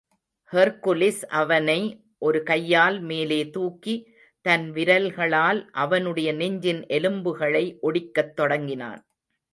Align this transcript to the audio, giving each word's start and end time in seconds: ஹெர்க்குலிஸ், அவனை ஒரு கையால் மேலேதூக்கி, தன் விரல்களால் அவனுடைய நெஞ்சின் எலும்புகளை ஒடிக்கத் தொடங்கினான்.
ஹெர்க்குலிஸ், 0.51 1.19
அவனை 1.31 2.05
ஒரு 2.19 2.43
கையால் 2.43 2.97
மேலேதூக்கி, 3.03 3.95
தன் 4.45 4.71
விரல்களால் 4.71 5.69
அவனுடைய 5.71 6.33
நெஞ்சின் 6.33 6.81
எலும்புகளை 6.87 7.77
ஒடிக்கத் 7.81 8.33
தொடங்கினான். 8.33 9.01